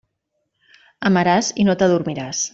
[1.11, 2.43] Amaràs i no t'adormiràs.